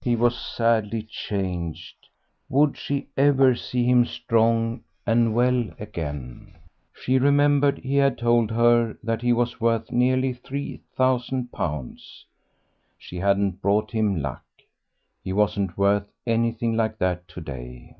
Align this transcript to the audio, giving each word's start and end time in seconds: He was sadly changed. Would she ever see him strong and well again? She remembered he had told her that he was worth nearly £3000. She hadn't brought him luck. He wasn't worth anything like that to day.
He 0.00 0.16
was 0.16 0.36
sadly 0.36 1.04
changed. 1.04 2.08
Would 2.48 2.76
she 2.76 3.06
ever 3.16 3.54
see 3.54 3.84
him 3.84 4.06
strong 4.06 4.82
and 5.06 5.36
well 5.36 5.70
again? 5.78 6.56
She 6.92 7.16
remembered 7.16 7.78
he 7.78 7.94
had 7.94 8.18
told 8.18 8.50
her 8.50 8.96
that 9.04 9.22
he 9.22 9.32
was 9.32 9.60
worth 9.60 9.92
nearly 9.92 10.34
£3000. 10.34 12.24
She 12.98 13.18
hadn't 13.18 13.62
brought 13.62 13.92
him 13.92 14.20
luck. 14.20 14.42
He 15.22 15.32
wasn't 15.32 15.78
worth 15.78 16.10
anything 16.26 16.76
like 16.76 16.98
that 16.98 17.28
to 17.28 17.40
day. 17.40 17.94